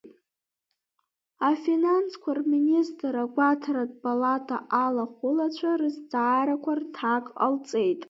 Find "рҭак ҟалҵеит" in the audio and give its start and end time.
6.79-7.99